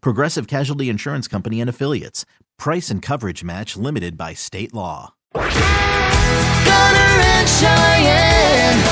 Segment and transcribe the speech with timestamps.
[0.00, 2.24] Progressive Casualty Insurance Company and Affiliates.
[2.58, 5.14] Price and coverage match limited by state law.
[5.34, 5.46] Gunner
[7.22, 8.82] and Cheyenne.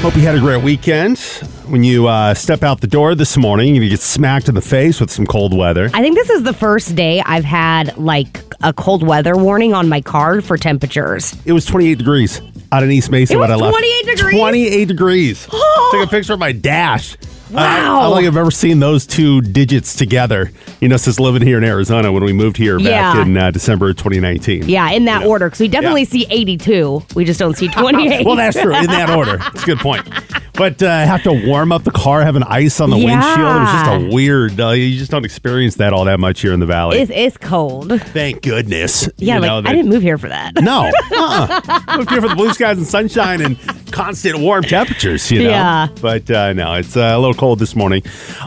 [0.00, 1.18] Hope you had a great weekend.
[1.66, 5.00] When you uh, step out the door this morning, you get smacked in the face
[5.00, 5.90] with some cold weather.
[5.92, 9.88] I think this is the first day I've had like a cold weather warning on
[9.88, 11.34] my card for temperatures.
[11.44, 12.40] It was 28 degrees
[12.70, 13.76] out in East Mesa It when was I left.
[13.76, 14.38] 28 degrees?
[14.38, 15.46] 28 degrees.
[15.90, 17.16] Took a picture of my dash.
[17.54, 20.50] I, I don't think I've ever seen those two digits together.
[20.80, 23.22] You know, since living here in Arizona when we moved here back Yeah.
[23.22, 24.68] in uh, December 2019.
[24.68, 27.02] Yeah, in that order because we definitely see 82.
[27.14, 28.24] We just don't see 28.
[28.26, 28.74] well, that's true.
[28.76, 29.38] In that order.
[29.38, 30.06] That's a good point.
[30.54, 33.38] But uh, have to warm up the car, having ice on the windshield.
[33.38, 33.96] It was just Yeah.
[33.98, 34.60] a weird.
[34.60, 36.98] Uh, you just don't experience that all that much here in the valley.
[36.98, 37.92] it's, it's cold.
[38.02, 39.08] Thank goodness.
[39.18, 40.54] Yeah, you like know, I that- didn't move here for that.
[40.60, 40.90] No.
[41.12, 41.96] Uh-uh.
[41.98, 43.56] Moved here for the blue skies and sunshine and
[43.92, 45.50] constant warm temperatures, you know.
[45.50, 45.88] Yeah.
[46.02, 48.02] But uh, no, it's uh, a little cold this morning.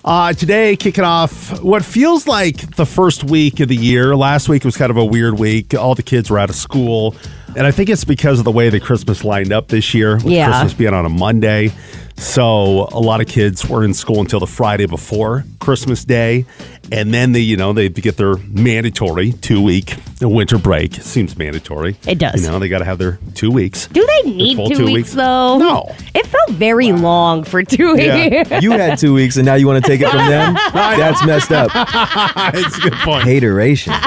[0.06, 4.16] Uh, today, kicking off what feels like the first week of the year.
[4.16, 5.73] Last week was kind of a weird week.
[5.73, 7.16] All the kids were out of school.
[7.56, 10.25] And I think it's because of the way that Christmas lined up this year, with
[10.28, 10.48] Yeah.
[10.50, 11.71] Christmas being on a Monday.
[12.17, 16.45] So a lot of kids were in school until the Friday before Christmas Day,
[16.91, 20.95] and then they, you know, they get their mandatory two week winter break.
[20.95, 21.95] Seems mandatory.
[22.07, 22.43] It does.
[22.43, 23.87] You know, they got to have their two weeks.
[23.87, 25.13] Do they need two, two weeks, weeks?
[25.13, 25.57] though?
[25.57, 25.95] No.
[26.13, 28.05] It felt very long for two weeks.
[28.49, 28.59] Yeah.
[28.59, 30.53] You had two weeks and now you want to take it from them?
[30.73, 31.71] That's messed up.
[32.53, 33.23] it's a good point.
[33.23, 33.93] Hateration.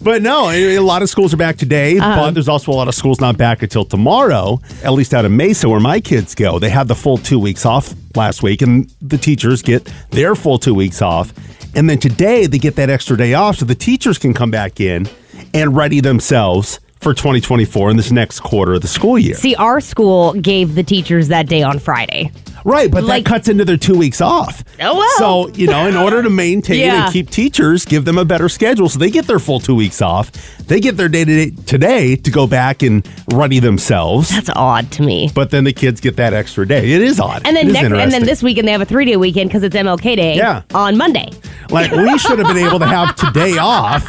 [0.00, 2.16] But no, a a lot of schools are back today, Uh-huh.
[2.16, 5.30] but there's also a lot of schools not back until tomorrow, at least out of
[5.32, 6.58] Mesa where my kids go.
[6.58, 10.58] They had the full two weeks off last week, and the teachers get their full
[10.58, 11.32] two weeks off.
[11.74, 14.80] And then today they get that extra day off so the teachers can come back
[14.80, 15.08] in
[15.54, 19.34] and ready themselves for 2024 in this next quarter of the school year.
[19.34, 22.30] See, our school gave the teachers that day on Friday.
[22.64, 24.62] Right, but Like- that cuts into their two weeks off.
[24.80, 25.08] Oh, well.
[25.18, 27.04] So, you know, in order to maintain Yeah.
[27.04, 30.00] and keep teachers, give them a better schedule so they get their full two weeks
[30.00, 30.30] off.
[30.68, 34.28] They get their day to day today to go back and ready themselves.
[34.30, 35.30] That's odd to me.
[35.34, 36.92] But then the kids get that extra day.
[36.92, 37.42] It is odd.
[37.44, 39.76] And then next, and then this weekend they have a three day weekend because it's
[39.76, 40.36] MLK Day.
[40.36, 40.62] Yeah.
[40.74, 41.28] On Monday.
[41.70, 44.06] like we should have been able to have today off.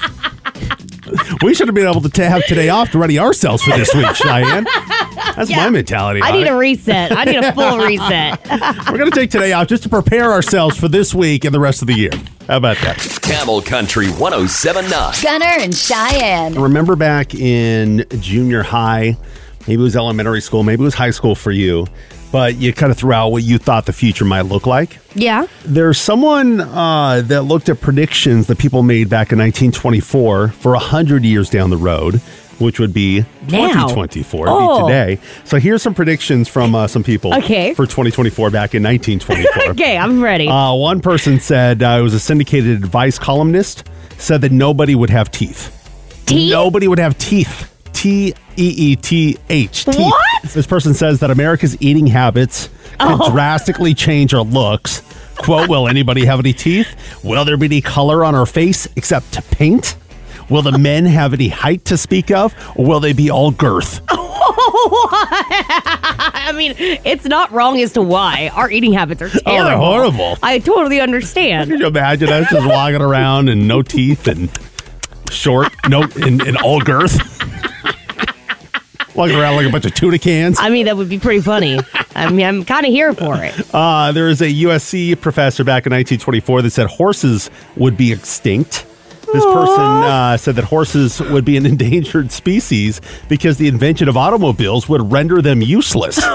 [1.44, 4.16] We should have been able to have today off to ready ourselves for this week,
[4.16, 4.66] Cheyenne.
[5.36, 6.22] That's my mentality.
[6.24, 6.52] I need it.
[6.52, 7.12] a reset.
[7.12, 8.40] I need a full reset.
[8.92, 11.60] We're going to take today off just to prepare ourselves for this week and the
[11.60, 12.12] rest of the year.
[12.48, 12.98] How about that?
[13.22, 15.14] Camel Country 1079.
[15.24, 16.56] Gunner and Cheyenne.
[16.60, 19.18] remember back in junior high,
[19.68, 21.88] maybe it was elementary school, maybe it was high school for you,
[22.32, 24.98] but you kind of threw out what you thought the future might look like.
[25.16, 25.48] Yeah.
[25.66, 31.24] There's someone uh, that looked at predictions that people made back in 1924 for 100
[31.24, 32.20] years down the road.
[32.60, 33.88] Which would be Now.
[33.88, 34.78] 2024, Oh.
[34.88, 35.20] be today.
[35.44, 37.74] So here's some predictions from uh, some people Okay.
[37.74, 39.64] for 2024 back in 1924.
[39.74, 40.48] Okay, I'm ready.
[40.48, 43.88] Uh, one person said uh, it was a syndicated advice columnist
[44.18, 45.72] said that nobody would have teeth.
[46.28, 46.52] Teeth?
[46.52, 47.70] Nobody would have teeth.
[47.94, 49.86] T E E T H.
[49.86, 50.24] What?
[50.54, 52.68] This person says that America's eating habits
[53.00, 53.32] could Oh.
[53.32, 55.02] drastically change our looks.
[55.38, 56.88] Quote, will anybody have any teeth?
[57.24, 59.96] Will there be any color on our face except to paint?
[60.50, 62.54] Will the men have any height to speak of?
[62.76, 64.02] Or will they be all girth?
[66.46, 68.50] I mean, it's not wrong as to why.
[68.54, 69.44] Our eating habits are terrible.
[69.54, 70.38] Oh, they're horrible.
[70.42, 71.70] I totally understand.
[71.70, 74.50] Can you imagine us just walking around and no teeth and
[75.32, 77.18] short, no, and, and all girth?
[79.16, 80.58] walking around like a bunch of tuna cans.
[80.60, 81.80] I mean, that would be pretty funny.
[82.16, 83.54] I mean, I'm kind of here for it.
[83.74, 88.86] Uh, there is a USC professor back in 1924 that said horses would be extinct.
[89.32, 94.18] This person uh, said that horses would be an endangered species because the invention of
[94.18, 96.20] automobiles would render them useless.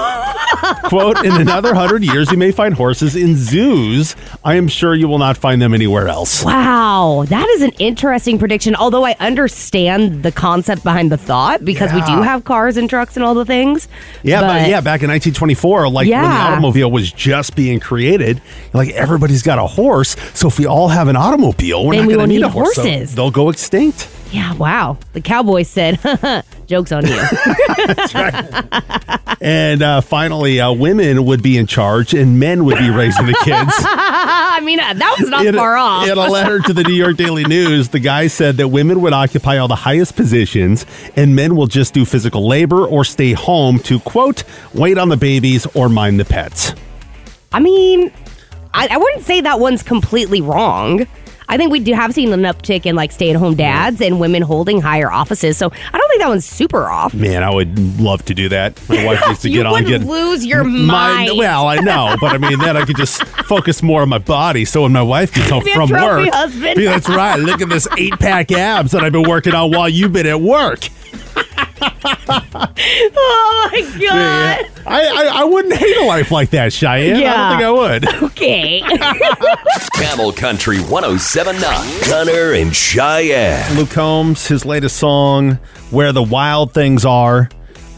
[0.85, 4.15] Quote, in another hundred years, you may find horses in zoos.
[4.43, 6.43] I am sure you will not find them anywhere else.
[6.43, 8.75] Wow, that is an interesting prediction.
[8.75, 13.15] Although I understand the concept behind the thought because we do have cars and trucks
[13.15, 13.87] and all the things.
[14.23, 18.41] Yeah, but, yeah, back in 1924, like when the automobile was just being created,
[18.73, 20.15] like everybody's got a horse.
[20.33, 22.49] So if we all have an automobile, we're Then not going to need need a
[22.49, 22.75] horse.
[22.83, 24.07] So they'll go extinct.
[24.31, 24.97] Yeah, wow.
[25.13, 25.99] The Cowboys said,
[26.67, 27.19] "Jokes on you."
[29.41, 33.37] And uh, finally, uh, women would be in charge and men would be raising the
[33.45, 33.71] kids.
[33.77, 36.07] I mean, uh, that was not in, far off.
[36.07, 39.13] in a letter to the New York Daily News, the guy said that women would
[39.13, 40.85] occupy all the highest positions
[41.15, 44.43] and men will just do physical labor or stay home to, quote,
[44.73, 46.73] wait on the babies or mind the pets.
[47.53, 48.11] I mean,
[48.73, 51.07] I, I wouldn't say that one's completely wrong.
[51.49, 54.79] I think we do have seen an uptick in like stay-at-home dads and women holding
[54.81, 55.57] higher offices.
[55.57, 57.13] So I don't think that one's super off.
[57.13, 58.79] Man, I would love to do that.
[58.87, 61.37] My wife needs to get on get lose your my- mind.
[61.37, 64.63] well, I know, but I mean, then I could just focus more on my body.
[64.63, 66.79] So when my wife gets home from work, husband.
[66.79, 67.37] yeah, that's right.
[67.39, 70.39] Look at this eight pack abs that I've been working on while you've been at
[70.39, 70.87] work.
[71.81, 74.65] Oh my god.
[74.89, 77.19] I, I, I wouldn't hate a life like that, Cheyenne.
[77.19, 77.33] Yeah.
[77.33, 78.23] I don't think I would.
[78.39, 78.81] Okay.
[79.95, 82.01] Camel Country 1079.
[82.09, 83.75] Gunner and Cheyenne.
[83.77, 85.59] Luke Combs, his latest song,
[85.91, 87.49] Where the Wild Things Are.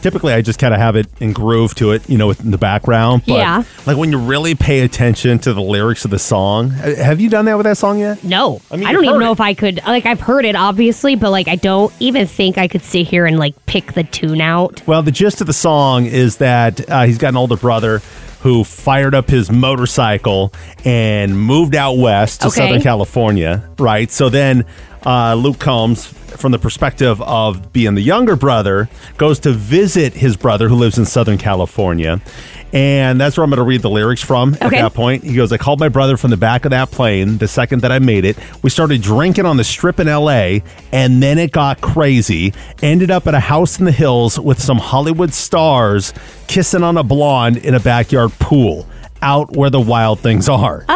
[0.02, 2.58] Typically, I just kind of have it in groove to it, you know, in the
[2.58, 3.22] background.
[3.26, 3.62] But Yeah.
[3.86, 6.70] Like when you really pay attention to the lyrics of the song.
[6.70, 8.22] Have you done that with that song yet?
[8.24, 9.34] No, I mean, I, don't even know it.
[9.34, 9.80] if I could.
[9.86, 13.24] Like, I've heard it obviously, but like, I don't even think I could sit here
[13.26, 14.82] and like pick the tune out.
[14.86, 18.00] Well, the gist of the song is that uh, he's got an older brother
[18.40, 20.52] who fired up his motorcycle
[20.84, 22.56] and moved out west to Okay.
[22.56, 24.10] Southern California, right?
[24.10, 24.64] So then
[25.04, 30.36] uh, Luke Combs, from the perspective of being the younger brother, goes to visit his
[30.36, 32.20] brother who lives in Southern California.
[32.72, 35.24] And that's where I'm going to read the lyrics from at that point.
[35.24, 37.92] He goes, I called my brother from the back of that plane the second that
[37.92, 38.38] I made it.
[38.62, 40.60] We started drinking on the strip in LA,
[40.90, 42.54] and then it got crazy.
[42.82, 46.14] Ended up at a house in the hills with some Hollywood stars
[46.46, 48.86] kissing on a blonde in a backyard pool
[49.20, 50.86] out where the wild things are.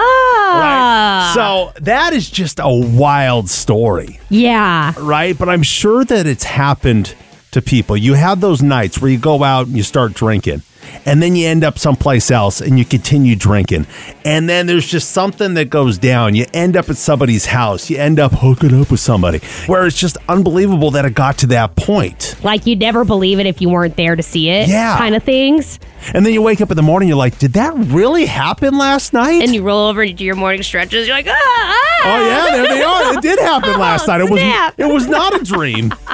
[0.62, 4.93] Ah, So that is just a wild story, yeah.
[4.99, 5.37] right?
[5.38, 7.14] But I'm sure that it's happened
[7.53, 7.97] to people.
[7.97, 10.62] You have those nights where you go out and you start drinking.
[11.04, 13.87] And then you end up someplace else and you continue drinking.
[14.25, 16.34] And then there's just something that goes down.
[16.34, 17.90] You end up at somebody's house.
[17.90, 21.46] You end up hooking up with somebody where it's just unbelievable that it got to
[21.48, 22.37] that point.
[22.43, 24.69] Like you'd never believe it if you weren't there to see it.
[24.69, 24.96] Yeah.
[24.98, 25.78] kind of things.
[26.14, 29.12] And then you wake up in the morning, you're like, did that really happen last
[29.12, 29.42] night?
[29.42, 31.06] And you roll over and do your morning stretches.
[31.06, 32.02] You're like, ah, ah.
[32.04, 33.14] Oh yeah, there they are.
[33.14, 34.20] It did happen last night.
[34.20, 34.40] It was
[34.76, 35.92] it was not a dream.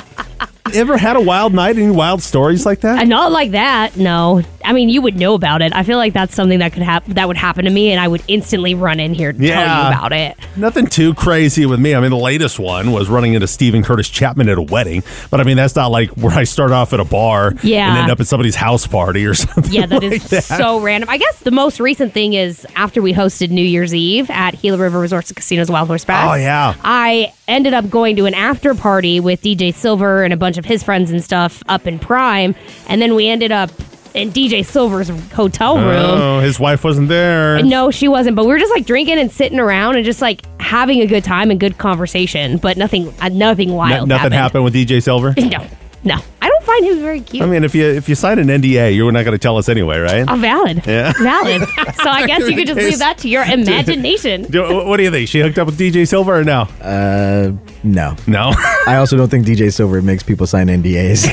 [0.75, 1.77] Ever had a wild night?
[1.77, 3.01] Any wild stories like that?
[3.01, 3.97] Uh, Not like that.
[3.99, 5.75] No, I mean you would know about it.
[5.75, 7.15] I feel like that's something that could happen.
[7.15, 9.89] That would happen to me, and I would instantly run in here to tell you
[9.97, 10.37] about it.
[10.57, 11.95] Nothing too crazy with me.
[11.95, 15.41] I mean, the latest one was running into Steven Curtis Chapman at a wedding, but
[15.41, 17.89] I mean, that's not like where I start off at a bar Yeah.
[17.89, 19.73] and end up at somebody's house party or something.
[19.73, 20.45] Yeah, that is like that.
[20.45, 21.09] so random.
[21.11, 24.79] I guess the most recent thing is after we hosted New Year's Eve at Gila
[24.79, 26.31] River Resorts and Casinos Wild Horse Pass.
[26.31, 26.75] Oh, yeah.
[26.85, 30.65] I ended up going to an after party with DJ Silver and a bunch of
[30.65, 32.55] his friends and stuff up in Prime,
[32.89, 33.71] and then we ended up
[34.15, 35.87] in DJ Silver's hotel room.
[35.89, 37.63] Oh, his wife wasn't there.
[37.63, 38.37] No, she wasn't.
[38.37, 41.25] But we were just like drinking and sitting around and just like having a good
[41.25, 42.59] time and good conversation.
[42.59, 44.09] But nothing, uh, nothing No- wild.
[44.09, 45.35] nothing happened with DJ Silver.
[45.43, 45.67] No,
[46.05, 46.17] no.
[46.41, 47.43] I don't find him very cute.
[47.43, 49.69] I mean, if you if you sign an NDA, you're not going to tell us
[49.69, 50.25] anyway, right?
[50.29, 50.85] Oh, valid.
[50.87, 51.13] Yeah.
[51.19, 51.63] Valid.
[51.95, 54.43] So I guess you could just leave that to your imagination.
[54.45, 55.29] Do- what do you think?
[55.29, 56.63] She hooked up with DJ Silver or no?
[56.81, 57.53] Uh,
[57.83, 58.17] no.
[58.27, 58.53] No.
[58.87, 61.25] I also don't think DJ Silver makes people sign NDAs.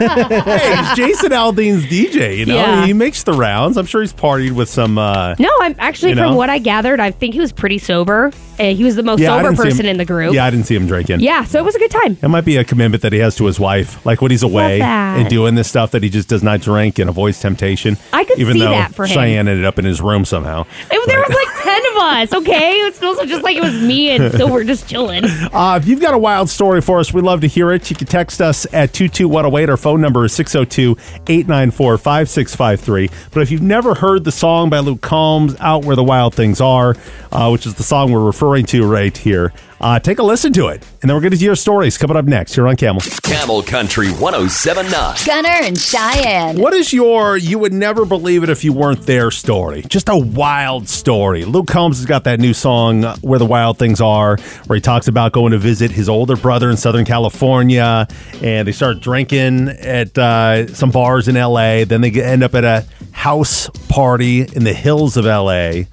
[0.00, 2.38] it's Jason Aldean's DJ.
[2.38, 2.86] You know, Yeah.
[2.86, 3.76] he makes the rounds.
[3.76, 4.98] I'm sure he's partied with some.
[4.98, 6.36] Uh, No, I'm actually You from know?
[6.36, 8.32] what I gathered, I think he was pretty sober.
[8.58, 10.32] Uh, he was the most yeah, I sober didn't see person him- in the group.
[10.34, 11.20] Yeah, I didn't see him drinking.
[11.20, 12.16] Yeah, so it was a good time.
[12.22, 14.78] It might be a commitment that he has to his wife, like when he's away
[14.78, 15.18] that.
[15.18, 17.98] and doing this stuff that he just does not drink and avoids temptation.
[18.14, 19.12] I could even see though that for him.
[19.14, 20.62] Cheyenne ended up in his room somehow.
[20.90, 22.72] It, there was like 10 of us, okay?
[22.86, 25.24] It's also just like it was me and Silver just chilling.
[25.52, 27.88] Uh, if you've got a wild story for us, we'd love to hear it.
[27.90, 29.70] You can text us at 22108.
[29.70, 33.10] Our phone number is 602 894 5653.
[33.30, 36.60] But if you've never heard the song by Luke Combs, Out Where the Wild Things
[36.60, 36.96] Are,
[37.32, 40.68] uh, which is the song we're referring to right here, uh, take a listen to
[40.68, 40.84] it.
[41.02, 43.02] And then we're going to hear stories coming up next here on Camel.
[43.22, 45.16] Camel Country 1079.
[45.26, 46.58] Gunner and Cheyenne.
[46.58, 49.82] What is your you would never believe it if you weren't there story?
[49.82, 51.44] Just a wild story.
[51.44, 54.80] Luke Combs has got that new song uh, Where the Wild Things Are, where he
[54.80, 58.06] talks about going to visit his older brother in Southern California,
[58.42, 61.84] and they start drinking at uh, some bars in LA.
[61.84, 65.84] Then they end up at a house party in the hills of LA.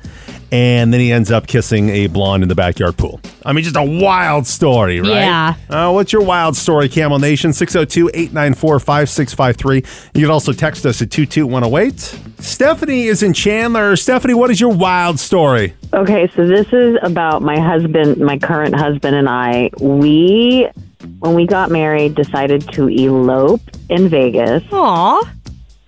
[0.54, 3.20] And then he ends up kissing a blonde in the backyard pool.
[3.44, 5.10] I mean, just a wild story, right?
[5.10, 5.56] Yeah.
[5.68, 7.54] Uh, what's your wild story, Camel Nation?
[7.54, 9.78] 602 894 5653.
[10.14, 12.00] You can also text us at 22108.
[12.40, 13.96] Stephanie is in Chandler.
[13.96, 15.74] Stephanie, what is your wild story?
[15.92, 19.72] Okay, so this is about my husband, my current husband, and I.
[19.80, 20.70] We,
[21.18, 24.62] when we got married, decided to elope in Vegas.
[24.72, 25.34] Aw.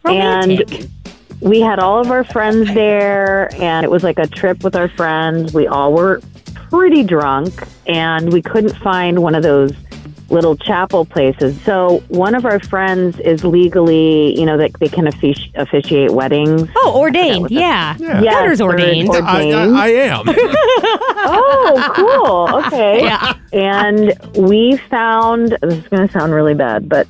[0.04, 0.74] Romantic.
[0.74, 0.92] And
[1.42, 4.89] we had all of our friends there, and it was like a trip with our
[4.89, 5.54] friends.
[5.54, 6.22] We all were
[6.54, 9.74] pretty drunk, and we couldn't find one of those
[10.29, 11.60] little chapel places.
[11.62, 16.67] So one of our friends is legally, you know, that they can offici- officiate weddings.
[16.77, 17.51] oh, ordained.
[17.51, 17.96] Yeah.
[18.00, 18.22] Yeah.
[18.22, 19.10] Yes, Gunner's ordained.
[19.10, 19.55] ordained.
[19.55, 20.25] I, I, I am.
[21.27, 22.65] Oh, cool.
[22.65, 23.01] Okay.
[23.03, 23.34] Yeah.
[23.51, 27.08] And we found this is going to sound really bad, but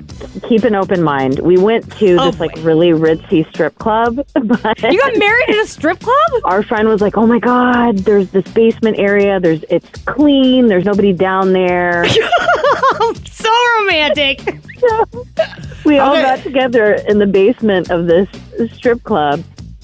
[0.48, 1.40] keep an open mind.
[1.40, 5.60] We went to Oh, this like really ritzy strip club, but You got married in
[5.60, 6.16] a strip club?
[6.46, 9.40] our friend was like, "Oh my god, there's this basement area.
[9.40, 10.68] There's it's clean.
[10.68, 12.06] There's nobody down there."
[13.14, 14.42] So romantic.
[15.86, 16.22] we all Okay.
[16.22, 18.28] got together in the basement of this
[18.74, 19.44] strip club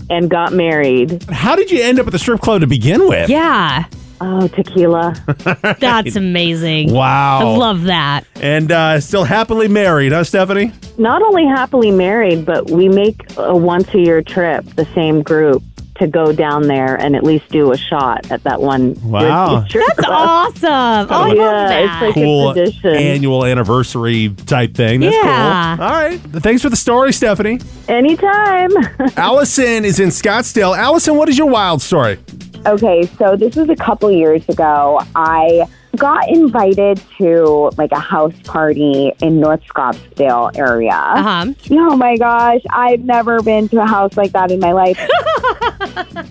[0.10, 1.24] and got married.
[1.30, 3.30] How did you end up at the strip club to begin with?
[3.30, 3.86] Yeah.
[4.24, 5.16] Oh, tequila.
[5.80, 6.94] That's amazing.
[6.94, 7.40] Wow.
[7.40, 8.26] I love that.
[8.36, 10.72] And uh, still happily married, huh, Stephanie?
[11.00, 15.64] Not only happily married, but we make a once a year trip, the same group,
[16.02, 18.96] to go down there and at least do a shot at that one.
[19.10, 19.62] Wow.
[19.62, 20.10] That's club.
[20.10, 20.66] awesome.
[20.66, 21.84] Oh, I love Yeah, that.
[21.84, 22.96] it's like Cool a tradition.
[22.96, 25.00] annual anniversary type thing.
[25.02, 25.76] That's Yeah.
[25.78, 25.86] cool.
[25.86, 26.20] All right.
[26.20, 27.60] Thanks for the story, Stephanie.
[27.88, 28.72] Anytime.
[29.18, 30.78] Allison is in Scottsdale.
[30.78, 32.18] Allison, what is your wild story?
[32.66, 35.00] Okay, so this was a couple years ago.
[35.16, 40.92] I got invited to like a house party in North Scottsdale area.
[40.92, 41.54] Uh-huh.
[41.72, 45.00] Oh my gosh, I've never been to a house like that in my life.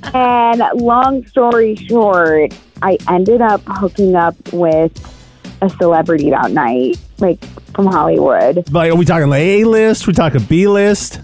[0.14, 4.92] and long story short, I ended up hooking up with
[5.62, 8.70] a celebrity that night, like from Hollywood.
[8.72, 10.06] Like, are we talking like A list?
[10.06, 11.20] We talking B list?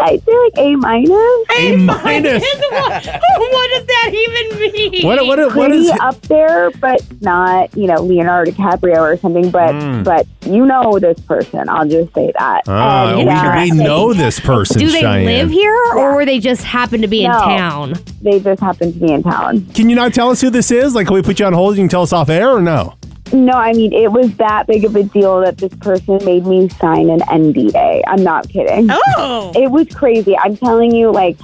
[0.00, 1.10] I'd say like A minus.
[1.58, 2.42] A minus.
[2.42, 5.06] what, what does that even mean?
[5.06, 5.24] What?
[5.26, 5.38] What?
[5.38, 5.90] What pretty is?
[6.00, 9.50] up there, but not you know Leonardo DiCaprio or something.
[9.50, 10.04] But Mm.
[10.04, 11.68] but you know this person.
[11.68, 12.62] I'll just say that.
[12.68, 14.78] Ah, And, we, uh, we know this person.
[14.78, 15.24] Do they Cheyenne.
[15.24, 17.94] live here or were they just happen to be in town?
[18.22, 19.66] They just happen to be in town.
[19.74, 20.94] Can you not tell us who this is?
[20.94, 21.76] Like, can we put you on hold?
[21.76, 22.94] You can tell us off air or no?
[23.32, 26.68] No, I mean it was that big of a deal that this person made me
[26.68, 28.02] sign an NDA.
[28.06, 28.88] I'm not kidding.
[28.90, 29.52] Oh.
[29.54, 30.36] It was crazy.
[30.36, 31.38] I'm telling you, like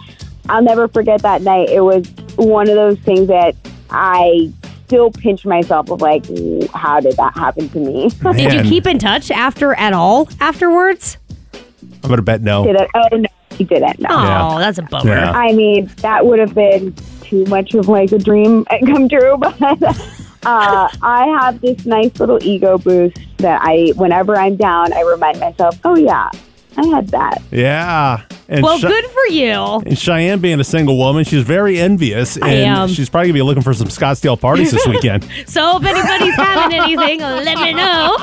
[0.49, 1.69] I'll never forget that night.
[1.71, 3.55] It was one of those things that
[3.91, 4.53] I
[4.87, 6.25] still pinch myself of like,
[6.73, 8.09] how did that happen to me?
[8.11, 8.65] Did you Man.
[8.65, 11.19] keep in touch after at all afterwards?
[12.03, 12.65] I'm gonna bet no.
[12.65, 12.89] did it?
[12.95, 13.99] Oh no, he didn't.
[14.01, 14.09] No.
[14.11, 14.59] Oh, Yeah.
[14.59, 15.11] that's a bummer.
[15.11, 15.31] Yeah.
[15.33, 19.57] I mean, that would have been too much of like a dream come true, but
[20.47, 25.41] uh, I have this nice little ego boost that I, whenever I'm down, I remind
[25.41, 26.31] myself, oh yeah,
[26.77, 27.43] I had that.
[27.51, 28.23] Yeah.
[28.49, 29.51] And Well, Che- good for you.
[29.87, 32.89] And Cheyenne being a single woman, she's very envious, and I am.
[32.89, 35.29] she's probably gonna be looking for some Scottsdale parties this weekend.
[35.47, 38.17] So if anybody's having anything, let me know.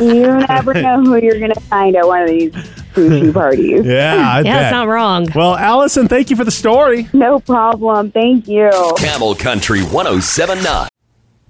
[0.00, 2.52] You never know who you're going to find at one of these
[2.94, 3.84] sushi parties.
[3.84, 4.44] Yeah, I Yeah, bet.
[4.44, 5.26] that's not wrong.
[5.34, 7.08] well, Allison, thank you for the story.
[7.12, 8.12] No problem.
[8.12, 8.70] Thank you.
[8.96, 10.88] Camel Country 1079.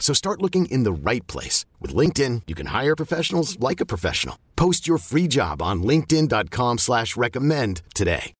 [0.00, 1.66] So start looking in the right place.
[1.80, 4.38] With LinkedIn, you can hire professionals like a professional.
[4.56, 8.32] Post your free job on linkedin.com slash recommend today.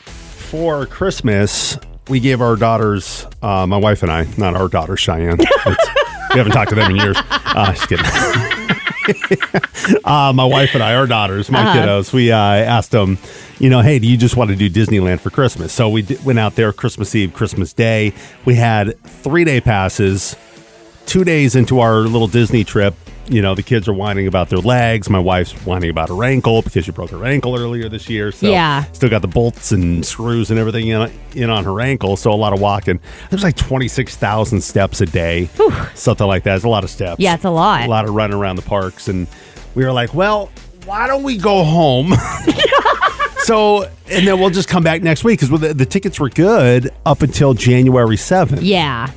[0.00, 5.40] For Christmas, we gave our daughters, uh, my wife and I, not our daughter Cheyenne.
[5.40, 5.88] It's-
[6.32, 7.16] we haven't talked to them in years.
[7.56, 8.04] Uh, just kidding.
[10.04, 11.78] uh, my wife and I, our daughters, my Uh-huh.
[11.86, 13.16] kiddos, we uh, asked them,
[13.60, 15.72] you know, hey, do you just want to do Disneyland for Christmas?
[15.72, 18.12] So we d- went out there Christmas Eve, Christmas Day.
[18.44, 20.34] We had three day passes.
[21.06, 22.94] Two days into our little Disney trip,
[23.28, 25.08] you know, the kids are whining about their legs.
[25.08, 28.32] My wife's whining about her ankle because she broke her ankle earlier this year.
[28.32, 28.84] So Yeah.
[28.92, 32.16] still got the bolts and screws and everything in, in on her ankle.
[32.16, 33.00] So a lot of walking.
[33.30, 35.48] There's like 26,000 steps a day,
[35.94, 36.56] something like that.
[36.56, 37.20] It's a lot of steps.
[37.20, 37.84] Yeah, it's a lot.
[37.86, 39.08] A lot of running around the parks.
[39.08, 39.26] And
[39.74, 40.50] we were like, well,
[40.84, 42.12] why don't we go home?
[43.44, 46.90] so, and then we'll just come back next week because the, the tickets were good
[47.06, 48.58] up until January 7th.
[48.62, 49.10] Yeah.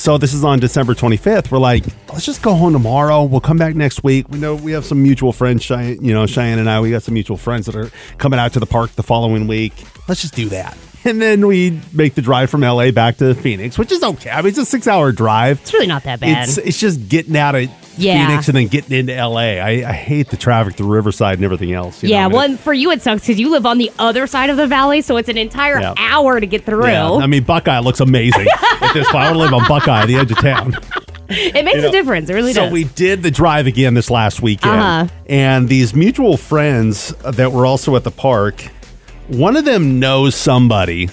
[0.00, 1.50] So this is on December 25th.
[1.50, 3.22] We're like, let's just go home tomorrow.
[3.24, 4.26] We'll come back next week.
[4.30, 7.02] We know we have some mutual friends, Cheyenne, you know, Cheyenne and I, we got
[7.02, 9.74] some mutual friends that are coming out to the park the following week.
[10.08, 10.74] Let's just do that.
[11.04, 14.28] And then we make the drive from LA back to Phoenix, which is okay.
[14.30, 15.60] I mean, it's a six hour drive.
[15.62, 16.48] It's really not that bad.
[16.48, 18.26] It's, it's just getting out of Yeah.
[18.26, 19.38] Phoenix and then getting into LA.
[19.58, 22.02] I, I hate the traffic through Riverside and everything else.
[22.02, 22.14] you know?
[22.16, 24.50] yeah, I mean, well, for you it sucks because you live on the other side
[24.50, 25.94] of the valley, so it's an entire Yeah.
[25.96, 26.86] hour to get through.
[26.86, 28.46] yeah, I mean, Buckeye looks amazing
[28.82, 29.24] at this point.
[29.24, 30.76] I want to live on Buckeye, the edge of town.
[31.30, 32.28] it makes you know, a difference.
[32.28, 32.68] It really so does.
[32.70, 35.06] So we did the drive again this last weekend, Uh-huh.
[35.30, 38.66] and these mutual friends that were also at the park.
[39.30, 41.08] One of them knows somebody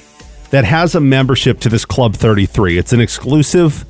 [0.49, 2.77] that has a membership to this Club 33.
[2.77, 3.85] It's an exclusive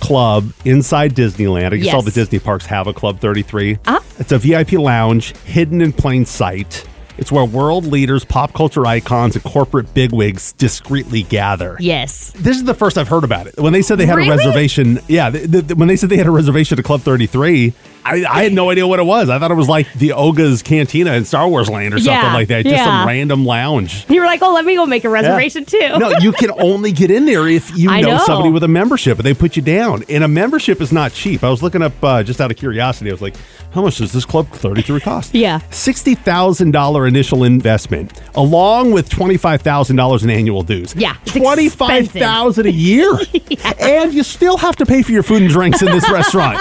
[0.00, 1.72] club inside Disneyland.
[1.72, 1.94] I guess Yes.
[1.94, 3.78] all the Disney parks have a Club 33.
[3.86, 4.00] Uh-huh.
[4.18, 6.84] It's a VIP lounge hidden in plain sight.
[7.18, 11.76] It's where world leaders, pop culture icons, and corporate bigwigs discreetly gather.
[11.80, 12.32] yes.
[12.36, 13.54] This is the first I've heard about it.
[13.58, 14.28] When they said they had Really?
[14.32, 17.72] a reservation, yeah, th th when they said they had a reservation to Club 33,
[18.04, 19.28] I, I had no idea what it was.
[19.28, 22.48] I thought it was like the Oga's Cantina in Star Wars Land or something like
[22.48, 22.64] that.
[22.64, 22.84] Just yeah.
[22.84, 24.04] some random lounge.
[24.08, 25.98] You were like, oh, let me go make a reservation too.
[25.98, 28.18] no, you can only get in there if you know, know.
[28.18, 30.04] somebody with a membership, and they put you down.
[30.08, 31.44] And a membership is not cheap.
[31.44, 33.10] I was looking up uh, just out of curiosity.
[33.10, 33.36] I was like,
[33.72, 35.34] how much does this Club 33 cost?
[35.34, 35.60] Yeah.
[35.70, 40.94] sixty thousand dollar initial investment, along with twenty five thousand dollars in annual dues.
[40.94, 43.18] Yeah, it's twenty five thousand a year,
[43.78, 46.58] and you still have to pay for your food and drinks in this restaurant.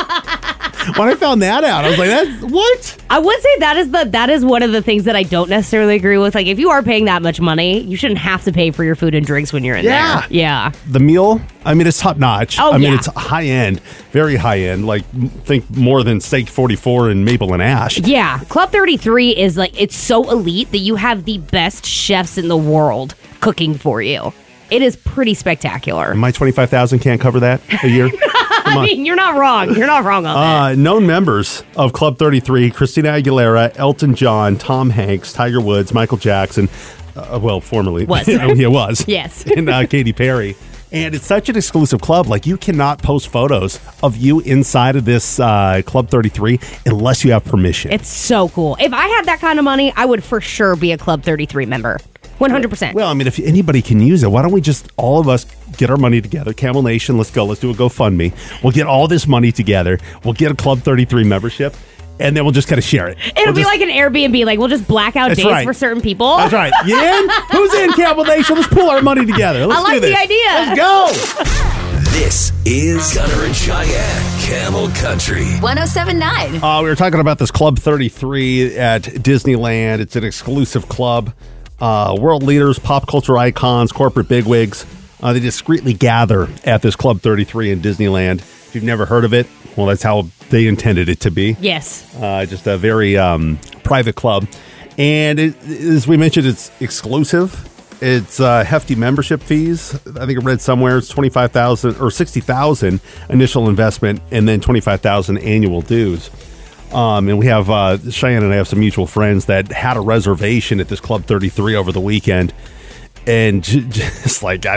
[0.97, 3.91] When I found that out, I was like, "That's what." I would say that is
[3.91, 6.33] the that is one of the things that I don't necessarily agree with.
[6.35, 8.95] Like, if you are paying that much money, you shouldn't have to pay for your
[8.95, 10.21] food and drinks when you're in Yeah.
[10.21, 10.27] there.
[10.29, 10.71] Yeah.
[10.89, 12.57] The meal, I mean, it's top notch.
[12.59, 12.95] Oh, I mean, yeah.
[12.97, 13.79] it's high end,
[14.11, 14.85] very high end.
[14.87, 15.03] Like,
[15.43, 17.97] think more than Steak Forty Four and Maple and Ash.
[17.99, 22.47] Yeah, Club 33 is like it's so elite that you have the best chefs in
[22.47, 24.33] the world cooking for you.
[24.69, 26.15] It is pretty spectacular.
[26.15, 28.09] My twenty five thousand can't cover that a year.
[28.71, 28.85] Come I on.
[28.85, 29.75] mean, you're not wrong.
[29.75, 30.71] You're not wrong on that.
[30.71, 36.17] Uh, known members of Club 33 Christina Aguilera, Elton John, Tom Hanks, Tiger Woods, Michael
[36.17, 36.69] Jackson.
[37.15, 38.05] Uh, well, formerly.
[38.05, 38.27] Was.
[38.29, 39.05] yeah, was.
[39.07, 39.43] Yes.
[39.55, 40.55] And uh, Katy Perry.
[40.93, 42.27] And it's such an exclusive club.
[42.27, 47.31] Like, you cannot post photos of you inside of this uh, Club 33 unless you
[47.31, 47.91] have permission.
[47.91, 48.75] It's so cool.
[48.77, 51.65] If I had that kind of money, I would for sure be a Club 33
[51.65, 51.97] member.
[52.41, 52.93] 100%.
[52.93, 55.45] well, I mean, if anybody can use it, why don't we just all of us
[55.77, 56.53] get our money together?
[56.53, 57.45] Camel Nation, let's go.
[57.45, 58.33] Let's do a GoFundMe.
[58.63, 59.99] We'll get all this money together.
[60.23, 61.75] We'll get a Club 33 membership,
[62.19, 63.17] and then we'll just kind of share it.
[63.37, 64.45] It'll We'll be just- like an Airbnb.
[64.45, 65.65] Like, we'll just black out That's days right.
[65.65, 66.37] for certain people.
[66.37, 66.73] That's right.
[66.85, 67.29] You in?
[67.51, 68.55] Who's in, Camel Nation?
[68.55, 69.65] Let's pull our money together.
[69.67, 70.15] Let's I like do this.
[70.15, 70.47] the idea.
[70.53, 71.71] Let's go.
[72.11, 75.45] This is Gunner and Cheyenne, Camel Country.
[75.61, 76.61] 1079.
[76.63, 79.99] Uh, we were talking about this Club 33 at Disneyland.
[79.99, 81.33] It's an exclusive club.
[81.81, 84.85] Uh, world leaders, pop culture icons, corporate bigwigs.
[85.21, 88.37] Uh, they discreetly gather at this Club 33 in Disneyland.
[88.39, 91.57] If you've never heard of it, well, that's how they intended it to be.
[91.59, 92.15] Yes.
[92.15, 94.47] Uh, just a very um, private club.
[94.97, 97.67] And it, as we mentioned, it's exclusive.
[98.01, 99.93] It's uh, hefty membership fees.
[100.17, 104.47] I think I read somewhere it's twenty five thousand or sixty thousand initial investment, and
[104.47, 106.31] then twenty five thousand annual dues.
[106.93, 110.01] Um, and we have uh, Cheyenne and I have some mutual friends that had a
[110.01, 112.53] reservation at this Club Thirty Three over the weekend,
[113.25, 114.75] and j- just like I,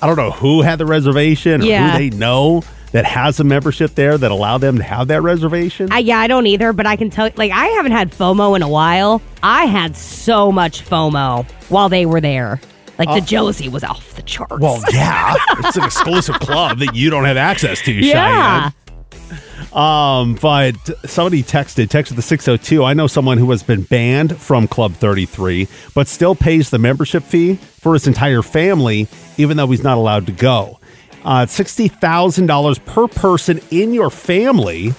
[0.00, 1.92] I don't know who had the reservation or Yeah.
[1.92, 5.90] who they know that has a membership there that allowed them to have that reservation.
[5.90, 8.62] I, yeah, I don't either, but I can tell like I haven't had FOMO in
[8.62, 9.22] a while.
[9.42, 12.60] I had so much FOMO while they were there.
[12.98, 14.60] Like the Uh, jealousy was off the charts.
[14.60, 18.60] Well, yeah, it's an exclusive club that you don't have access to, Yeah.
[18.62, 18.72] Cheyenne.
[19.74, 20.74] Um, but
[21.08, 22.84] somebody texted, texted the 602.
[22.84, 27.22] I know someone who has been banned from Club 33, but still pays the membership
[27.22, 29.08] fee for his entire family,
[29.38, 30.78] even though he's not allowed to go.
[31.24, 34.90] Uh, $60,000 per person in your family.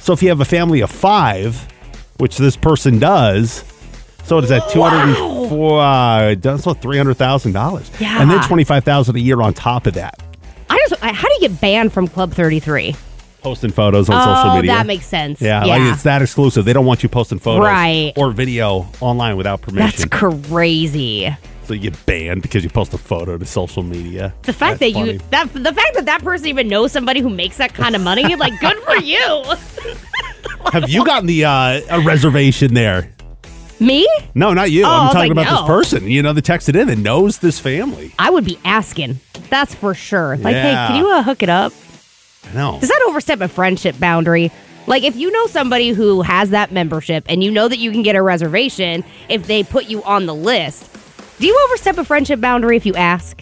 [0.00, 1.66] So if you have a family of five,
[2.18, 3.64] which this person does,
[4.24, 5.80] so it is at two hundred and four.
[5.82, 7.90] Uh, that's what three hundred thousand dollars.
[8.00, 8.20] Yeah.
[8.22, 10.18] and then twenty five thousand a year on top of that.
[10.70, 12.96] I just, how do you get banned from Club 33?
[13.44, 14.72] Posting photos on oh, social media.
[14.72, 15.38] that makes sense.
[15.42, 16.64] yeah, like it's that exclusive.
[16.64, 18.14] They don't want you posting photos Right.
[18.16, 20.08] or video online without permission.
[20.08, 21.28] That's crazy.
[21.64, 24.32] so you get banned because you post a photo to social media.
[24.44, 27.28] The fact That's that you that the fact that that person even knows somebody who
[27.28, 29.44] makes that kind of money, like good for you.
[30.72, 33.10] have you gotten the uh, a reservation there?
[33.78, 34.08] Me?
[34.34, 34.84] No, not you.
[34.84, 35.56] Oh, I'm talking like, about no.
[35.60, 36.08] this person.
[36.08, 38.14] You know, that texted in that knows this family.
[38.18, 39.20] I would be asking.
[39.50, 40.38] That's for sure.
[40.38, 40.86] Like, Yeah.
[40.86, 41.74] hey, can you uh, hook it up?
[42.52, 42.78] No.
[42.80, 44.50] Does that overstep a friendship boundary?
[44.86, 48.02] Like, if you know somebody who has that membership and you know that you can
[48.02, 50.90] get a reservation if they put you on the list,
[51.38, 53.40] do you overstep a friendship boundary if you ask?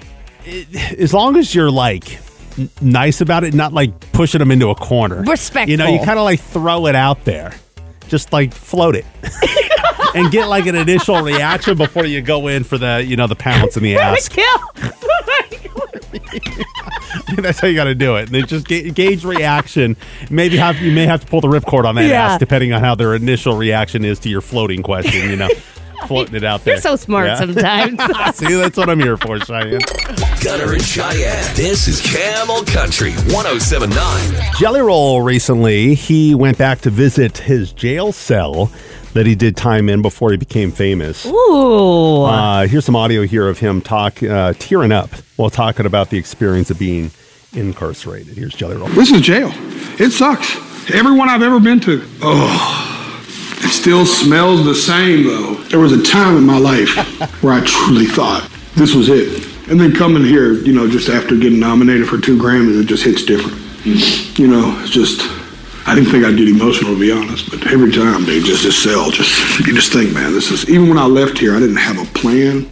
[0.99, 2.19] as long as you're like
[2.59, 5.23] n- nice about it, not like pushing them into a corner.
[5.23, 5.71] Respectful.
[5.71, 7.55] You know, you kind of like throw it out there,
[8.09, 9.05] just like float it,
[10.15, 13.37] and get like an initial reaction before you go in for the you know the
[13.37, 14.29] pounce and the ass.
[14.29, 14.45] Kill.
[17.37, 18.25] That's how you got to do it.
[18.27, 19.97] And then just ga- gauge reaction.
[20.31, 22.33] Maybe have you may have to pull the ripcord on that Yeah.
[22.33, 25.29] ass depending on how their initial reaction is to your floating question.
[25.31, 25.49] You know.
[26.09, 26.75] Floating it out there.
[26.75, 27.37] You're so smart Yeah.
[27.37, 28.01] sometimes.
[28.37, 29.79] See, that's what I'm here for, Cheyenne.
[30.43, 31.55] Gunner and Cheyenne.
[31.55, 34.43] This is Camel Country 1079.
[34.59, 38.73] Jelly Roll recently, he went back to visit his jail cell
[39.15, 41.27] that he did time in before he became famous.
[41.27, 42.23] Ooh.
[42.23, 46.19] Uh, here's some audio here of him talk, uh, tearing up while talking about the
[46.19, 47.11] experience of being
[47.53, 48.37] incarcerated.
[48.37, 48.89] Here's Jelly Roll.
[48.89, 49.51] This is jail.
[49.99, 50.57] It sucks.
[50.91, 52.03] Everyone I've ever been to.
[52.23, 53.25] Oh,
[53.63, 55.55] it still smells the same though.
[55.65, 56.89] There was a time in my life
[57.43, 59.47] where I truly thought this was it.
[59.71, 63.05] And then coming here, you know, just after getting nominated for two Grammys, it just
[63.05, 63.59] hits different.
[64.39, 65.21] You know, it's just,
[65.85, 68.83] I didn't think I'd get emotional to be honest, but every time, dude, just this
[68.83, 71.77] cell, just, you just think, man, this is, even when I left here, I didn't
[71.77, 72.71] have a plan.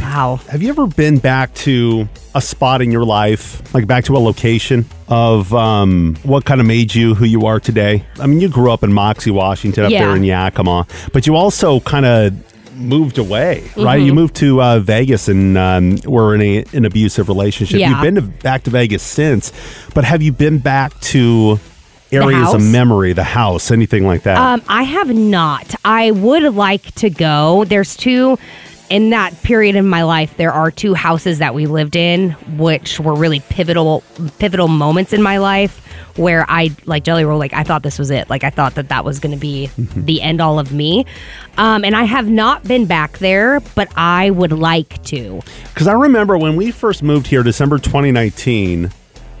[0.00, 0.40] Wow.
[0.48, 4.18] Have you ever been back to a spot in your life, like back to a
[4.18, 8.04] location of um, what kind of made you who you are today?
[8.20, 10.06] I mean, you grew up in Moxee, Washington, up Yeah.
[10.06, 13.98] there in Yakima, but you also kind of moved away, right?
[13.98, 14.06] Mm-hmm.
[14.06, 17.78] You moved to uh, Vegas and um, were in a, an abusive relationship.
[17.80, 17.90] Yeah.
[17.90, 19.52] You've been to, back to Vegas since,
[19.94, 21.58] but have you been back to
[22.14, 24.38] areas of memory, the house, anything like that?
[24.38, 25.74] Um, I have not.
[25.84, 27.64] I would like to go.
[27.64, 28.38] There's two
[28.90, 30.36] in that period in my life.
[30.36, 34.02] There are two houses that we lived in, which were really pivotal,
[34.38, 35.80] pivotal moments in my life
[36.16, 37.38] where I like Jelly Roll.
[37.38, 38.30] Like I thought this was it.
[38.30, 41.06] Like I thought that that was going to be the end all of me.
[41.56, 45.40] Um, and I have not been back there, but I would like to.
[45.72, 48.90] Because I remember when we first moved here, December 2019.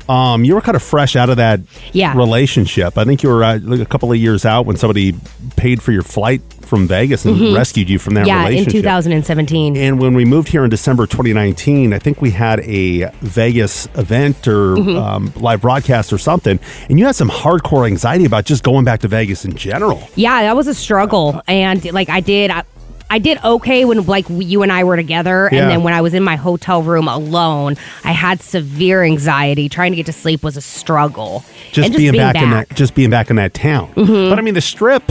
[0.08, 1.60] Um, you were kind of fresh out of that
[1.92, 2.16] Yeah.
[2.16, 2.98] relationship.
[2.98, 5.14] I think you were uh, like a couple of years out when somebody
[5.56, 8.52] paid for your flight from Vegas and rescued you from that Mm-hmm.
[8.52, 9.76] yeah, in 2017.
[9.76, 14.46] And when we moved here in December 2019, I think we had a Vegas event
[14.48, 14.96] or Mm-hmm.
[14.96, 19.00] um, live broadcast or something, and you had some hardcore anxiety about just going back
[19.00, 20.08] to Vegas in general.
[20.16, 22.62] Yeah, that was a struggle, and like I did, I,
[23.10, 25.62] I did okay when like you and I were together, Yeah.
[25.62, 29.68] and then when I was in my hotel room alone, I had severe anxiety.
[29.68, 31.44] Trying to get to sleep was a struggle.
[31.72, 33.92] just, And being, back, in that just being back in that town.
[33.94, 34.30] Mm-hmm.
[34.30, 35.02] But I mean the strip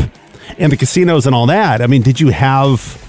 [0.57, 1.81] and the casinos and all that.
[1.81, 2.99] I mean, did you have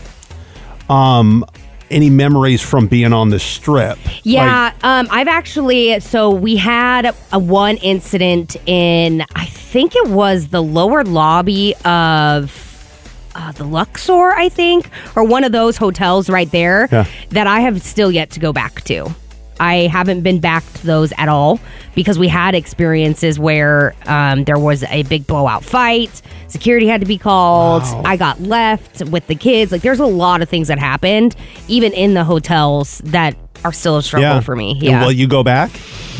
[0.88, 1.44] um
[1.90, 3.98] any memories from being on the strip?
[4.22, 6.00] Yeah, um, I've actually.
[6.00, 12.70] So we had a one incident in, I think it was the lower lobby of.
[13.34, 17.04] Uh, the Luxor, I think, or one of those hotels right there Yeah.
[17.30, 19.08] that I have still yet to go back to.
[19.60, 21.60] I haven't been back to those at all
[21.94, 26.22] because we had experiences where um, there was a big blowout fight.
[26.48, 27.82] Security had to be called.
[28.04, 29.70] I got left with the kids.
[29.72, 31.36] Like, there's a lot of things that happened,
[31.68, 34.72] even in the hotels, that are still a struggle for me.
[34.72, 35.04] And Yeah.
[35.04, 35.70] will you go back?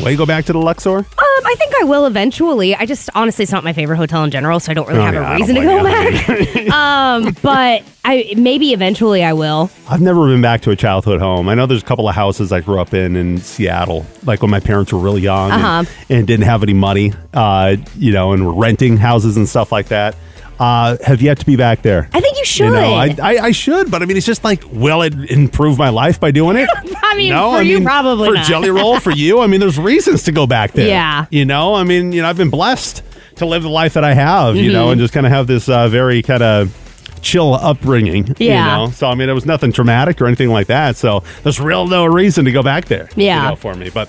[0.01, 0.97] Will you go back to the Luxor?
[0.97, 2.75] Um, I think I will eventually.
[2.75, 5.03] I just honestly, it's not my favorite hotel in general, so I don't really Oh,
[5.05, 5.83] have yeah, a reason to go
[6.63, 6.69] back.
[6.73, 9.69] um, but I maybe eventually I will.
[9.89, 11.47] I've never been back to a childhood home.
[11.47, 14.51] I know there's a couple of houses I grew up in in Seattle, like when
[14.51, 15.83] my parents were really young and- Uh-huh.
[16.09, 19.87] and, didn't have any money, uh, you know, and were renting houses and stuff like
[19.89, 20.15] that.
[20.57, 22.07] Uh, have yet to be back there.
[22.13, 22.65] I think you should.
[22.67, 25.77] You know, I, I, I should, but I mean, it's just like, will it improve
[25.77, 26.69] my life by doing it?
[27.03, 28.45] I mean, no, for I you, mean, probably for not.
[28.47, 30.87] Jelly Roll, for you, I mean, there's reasons to go back there.
[30.87, 31.25] Yeah.
[31.29, 33.03] You know, I mean, you know, I've been blessed
[33.35, 34.91] to live the life that I have, you know, Mhm.
[34.93, 36.73] and just kind of have this uh, very kind of
[37.21, 38.33] chill upbringing.
[38.37, 38.79] Yeah.
[38.81, 40.95] You know, so I mean, it was nothing traumatic or anything like that.
[40.95, 43.09] So there's real no reason to go back there.
[43.17, 43.43] Yeah.
[43.43, 44.07] You know, for me, but.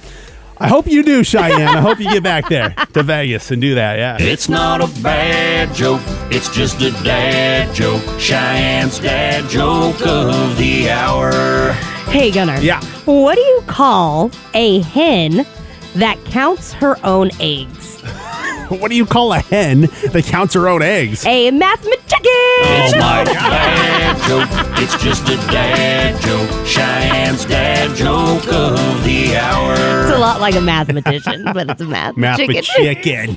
[0.59, 1.69] I hope you do, Cheyenne.
[1.69, 3.99] I hope you get back there to Vegas and do that.
[3.99, 4.17] Yeah.
[4.19, 8.03] It's not a bad joke, it's just a dad joke.
[8.19, 11.73] Cheyenne's dad joke of the hour.
[12.11, 12.59] Hey, Gunner.
[12.61, 12.83] Yeah.
[13.05, 15.47] What do you call a hen
[15.97, 18.01] that counts her own eggs?
[18.69, 21.27] what do you call a hen that counts her own eggs?
[21.27, 22.06] A mathematician.
[22.29, 24.49] It's not a bad joke,
[24.83, 26.67] it's just a dad joke.
[26.67, 29.75] Cheyenne's dad joke of the hour.
[30.07, 32.63] It's a lot like a mathematician, but it's a math, Math chicken.
[32.63, 33.37] chicken.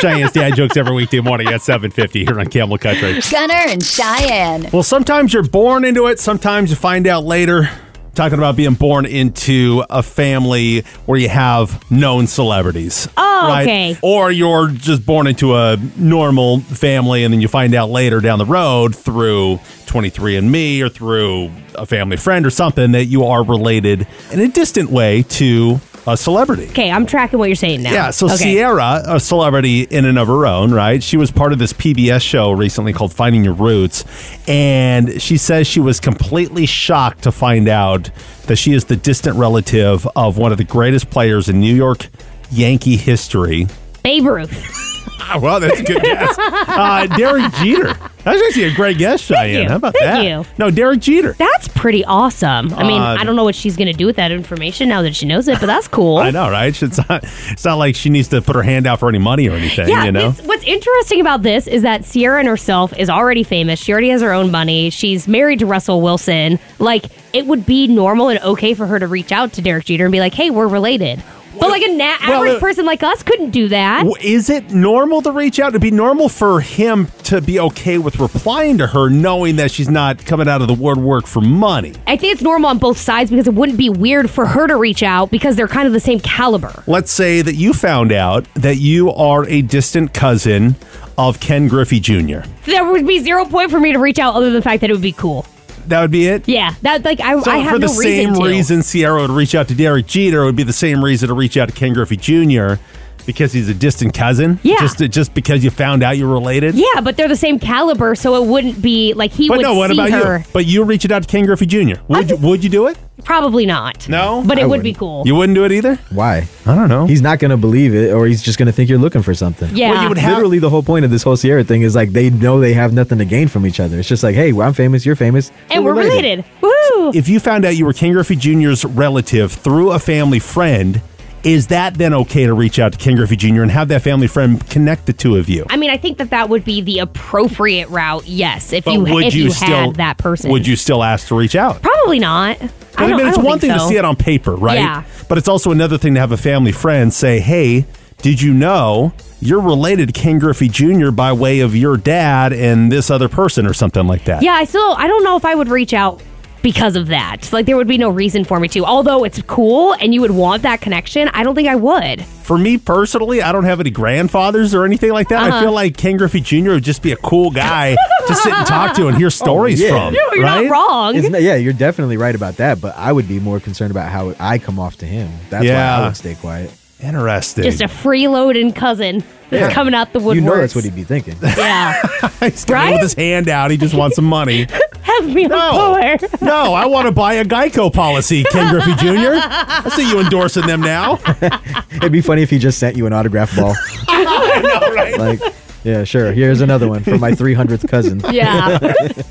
[0.00, 3.20] Cheyenne's dad jokes every weekday morning at 7.50 here on Camel Country.
[3.30, 4.68] Gunner and Cheyenne.
[4.72, 6.18] Well, sometimes you're born into it.
[6.20, 7.68] Sometimes you find out later.
[8.14, 13.08] Talking about being born into a family where you have known celebrities.
[13.16, 13.96] Oh, okay.
[14.02, 18.38] Or you're just born into a normal family and then you find out later down
[18.38, 24.06] the road through 23andMe or through a family friend or something that you are related
[24.30, 26.68] in a distant way to a celebrity.
[26.68, 27.92] Okay, I'm tracking what you're saying now.
[27.92, 28.54] Yeah, so okay.
[28.54, 31.02] Ciara, a celebrity in and of her own, right?
[31.02, 34.04] She was part of this PBS show recently called Finding Your Roots,
[34.48, 38.10] and she says she was completely shocked to find out
[38.46, 42.08] that she is the distant relative of one of the greatest players in New York
[42.50, 43.66] Yankee history.
[44.02, 44.88] Babe Ruth.
[45.40, 46.36] Well, that's a good guess.
[46.38, 47.96] Uh, Derek Jeter.
[48.24, 49.62] That's actually a great guess, Cheyenne.
[49.64, 49.68] you.
[49.68, 50.24] How about Thank that?
[50.24, 50.44] you.
[50.58, 51.32] No, Derek Jeter.
[51.34, 52.72] That's pretty awesome.
[52.74, 55.02] I mean, Uh, I don't know what she's going to do with that information now
[55.02, 56.18] that she knows it, but that's cool.
[56.18, 56.80] I know, right?
[56.82, 59.48] It's not, it's not like she needs to put her hand out for any money
[59.48, 60.30] or anything, Yeah, you know?
[60.30, 63.80] this- what's interesting about this is that Ciara and herself is already famous.
[63.80, 64.90] She already has her own money.
[64.90, 66.58] She's married to Russell Wilson.
[66.78, 70.04] Like, it would be normal and okay for her to reach out to Derek Jeter
[70.04, 71.22] and be like, hey, we're related.
[71.58, 74.04] But like a na- Well, average uh, person like us couldn't do that.
[74.22, 75.70] Is it normal to reach out?
[75.74, 79.88] To be normal for him to be okay with replying to her, knowing that she's
[79.88, 81.92] not coming out of the woodwork for money?
[82.06, 84.76] I think it's normal on both sides because it wouldn't be weird for her to
[84.76, 86.82] reach out because they're kind of the same caliber.
[86.86, 90.76] Let's say that you found out that you are a distant cousin
[91.18, 92.40] of Ken Griffey Jr.
[92.64, 94.90] There would be zero point for me to reach out other than the fact that
[94.90, 95.46] it would be cool.
[95.86, 96.48] That would be it.
[96.48, 99.30] Yeah, that like I, So I have for the no same reason reason Ciara would
[99.30, 101.74] reach out to Derek Jeter, it would be the same reason to reach out to
[101.74, 102.74] Ken Griffey Jr.
[103.22, 104.58] because he's a distant cousin.
[104.62, 104.76] Yeah.
[104.80, 106.74] just just because you found out you're related.
[106.74, 109.74] Yeah, but they're the same caliber, so it wouldn't be like he But would no,
[109.74, 110.38] what see about her.
[110.38, 110.44] you?
[110.52, 112.00] But you reaching out to Ken Griffey Jr.
[112.08, 112.98] Would you, would you do it?
[113.24, 114.08] Probably not.
[114.08, 114.98] No, but it I would be wouldn't.
[114.98, 115.22] cool.
[115.24, 115.94] You wouldn't do it either.
[116.10, 116.48] Why?
[116.66, 117.06] I don't know.
[117.06, 119.32] He's not going to believe it, or he's just going to think you're looking for
[119.32, 119.74] something.
[119.76, 119.90] Yeah.
[119.92, 122.10] Well, you would have- Literally, the whole point of this whole Ciara thing is like
[122.12, 123.98] they know they have nothing to gain from each other.
[124.00, 126.44] It's just like, hey, well, I'm famous, you're famous, and we're related.
[126.60, 127.12] Woo!
[127.14, 131.00] If you found out you were Ken Griffey Jr.'s relative through a family friend,
[131.44, 133.62] is that then okay to reach out to Ken Griffey Jr.
[133.62, 135.66] and have that family friend connect the two of you?
[135.70, 138.26] I mean, I think that that would be the appropriate route.
[138.26, 140.50] Yes, if But you would if you you, still- had that person.
[140.50, 141.82] Would you still ask to reach out?
[141.82, 142.60] Probably not.
[142.96, 143.78] I, I, mean, I it's don't one thing so.
[143.78, 144.78] to see it on paper, right?
[144.78, 145.04] Yeah.
[145.28, 147.86] But it's also another thing to have a family friend say, hey,
[148.18, 151.10] did you know you're related to Ken Griffey Jr.
[151.10, 154.42] by way of your dad and this other person or something like that?
[154.42, 156.22] Yeah, I still I don't know if I would reach out
[156.62, 157.52] because of that.
[157.52, 158.84] Like there would be no reason for me to.
[158.84, 162.24] Although it's cool and you would want that connection, I don't think I would.
[162.24, 165.42] For me personally, I don't have any grandfathers or anything like that.
[165.42, 165.60] I Uh-huh.
[165.62, 166.70] feel like Ken Griffey Jr.
[166.72, 167.96] would just be a cool guy
[168.26, 169.90] to sit and talk to and hear stories Oh, yeah.
[169.90, 170.14] from.
[170.14, 170.64] No, you're right?
[170.64, 171.16] not wrong.
[171.16, 174.10] It's not- yeah, you're definitely right about that, but I would be more concerned about
[174.10, 175.30] how I come off to him.
[175.50, 176.70] That's why I would stay quiet.
[177.02, 177.64] Interesting.
[177.64, 179.72] Just a freeloading cousin that's Yeah.
[179.72, 180.34] coming out the woodwork.
[180.36, 181.34] You know that's what he'd be thinking.
[181.42, 182.00] Yeah.
[182.40, 182.92] He's coming Right?
[182.92, 183.70] with his hand out.
[183.72, 184.66] He just wants some money.
[185.20, 185.56] Have me No.
[185.58, 186.42] on board.
[186.42, 189.34] No, I want to buy a Geico policy, Ken Griffey Jr.
[189.36, 191.18] I see you endorsing them now.
[191.92, 193.74] It'd be funny if he just sent you an autograph ball.
[194.08, 195.18] I know, right?
[195.18, 196.32] like, yeah, sure.
[196.32, 198.20] Here's another one for my 300th cousin.
[198.32, 198.78] Yeah.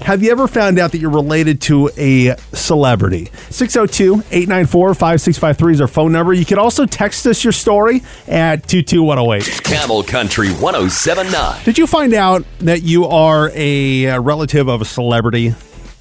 [0.02, 3.32] Have you ever found out that you're related to a celebrity?
[3.50, 6.34] 602 894 5653 is our phone number.
[6.34, 9.64] You can also text us your story at 22108.
[9.64, 11.64] Camel Country 1079.
[11.64, 15.56] Did you find out that you are a uh, relative of a celebrity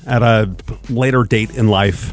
[0.06, 0.50] at a
[0.88, 2.12] later date in life?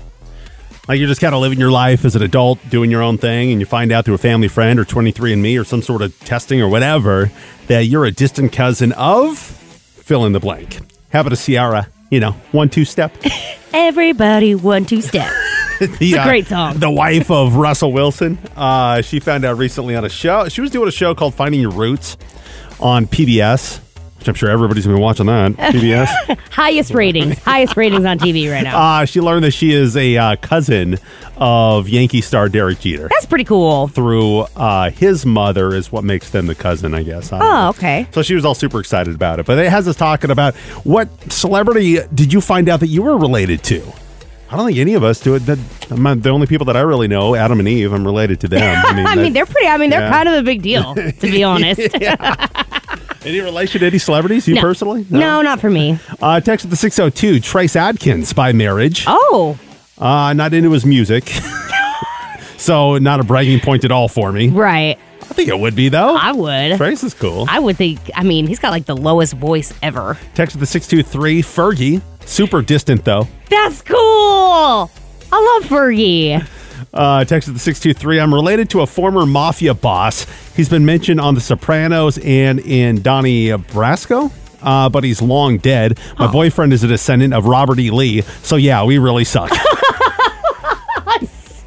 [0.88, 3.52] Like you're just kind of living your life as an adult, doing your own thing,
[3.52, 6.62] and you find out through a family friend or 23andMe or some sort of testing
[6.62, 7.30] or whatever
[7.68, 10.80] that you're a distant cousin of fill in the blank.
[11.10, 13.14] Have it a Ciara, you know, one two step.
[13.74, 15.30] Everybody one two step.
[15.82, 16.80] it's a great song.
[16.80, 18.38] The wife of Russell Wilson.
[18.56, 20.48] Uh, she found out recently on a show.
[20.48, 22.18] She was doing a show called Finding Your Roots
[22.80, 23.82] on PBS.
[24.20, 25.52] Which I'm sure everybody's been watching that.
[25.58, 26.38] PBS.
[26.52, 29.02] highest ratings, highest ratings on TV right now.
[29.02, 30.98] Uh, she learned that she is a uh, cousin
[31.38, 33.08] of Yankee star Derek Jeter.
[33.10, 33.88] That's pretty cool.
[33.88, 37.32] Through uh, his mother is what makes them the cousin, I guess.
[37.32, 37.66] I don't know.
[37.66, 38.08] Oh, okay.
[38.12, 39.46] So she was all super excited about it.
[39.46, 43.18] But it has us talking about what celebrity did you find out that you were
[43.18, 43.94] related to?
[44.50, 45.40] I don't think any of us do it.
[45.46, 45.60] That
[45.92, 48.48] I'm not- the only people that I really know, Adam and Eve, I'm related to
[48.48, 48.62] them.
[48.86, 49.68] I mean, I that- mean, they're pretty.
[49.68, 50.12] I mean, they're Yeah.
[50.12, 51.80] kind of a big deal, to be honest.
[53.26, 54.48] any relation to any celebrities?
[54.48, 54.62] You No.
[54.62, 55.06] personally?
[55.10, 55.42] No.
[55.42, 56.00] not for me.
[56.22, 59.04] Uh, text at the 602, Trace Adkins by marriage.
[59.08, 59.58] Oh.
[59.98, 61.30] Uh, not into his music.
[62.58, 64.48] so not a bragging point at all for me.
[64.50, 64.98] Right.
[65.22, 66.16] I think it would be, though.
[66.16, 66.78] I would.
[66.78, 67.48] Trace is cool.
[67.50, 68.00] I would think.
[68.16, 70.18] I mean, he's got like the lowest voice ever.
[70.36, 72.02] Text at the 623, Fergie.
[72.28, 73.28] Super distant, though.
[73.50, 74.92] That's cool.
[75.32, 76.46] I love Fergie.
[76.94, 80.26] Uh, text at the 623, I'm related to a former mafia boss.
[80.56, 84.32] He's been mentioned on The Sopranos and in Donnie Brasco.
[84.62, 86.00] Uh, but he's long dead.
[86.18, 87.92] My boyfriend is a descendant of Robert E.
[87.92, 88.22] Lee.
[88.44, 89.52] So, yeah, we really suck.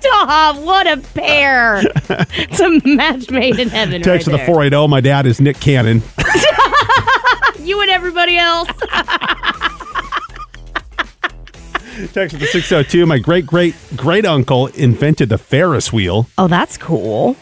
[0.00, 0.56] Stop!
[0.58, 1.80] What a pair!
[2.32, 4.02] it's a match made in heaven.
[4.02, 6.02] Text right to the 480, my dad is Nick Cannon.
[7.62, 8.68] You and everybody else.
[12.08, 16.26] Text to the 602, my great great great uncle invented the Ferris wheel.
[16.38, 17.36] Oh, that's cool.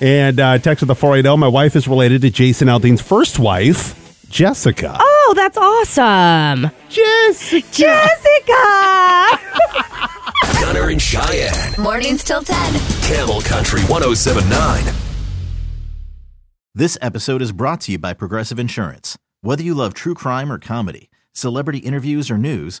[0.00, 4.26] And uh, text with the 480, my wife is related to Jason Aldean's first wife,
[4.28, 4.96] Jessica.
[4.98, 6.70] Oh, that's awesome.
[6.88, 7.66] Jessica.
[7.70, 9.38] Jessica.
[10.60, 11.74] Gunner and Cheyenne.
[11.78, 12.56] Mornings till 10.
[13.02, 14.92] Camel Country 1079.
[16.74, 19.16] This episode is brought to you by Progressive Insurance.
[19.42, 22.80] Whether you love true crime or comedy, celebrity interviews or news,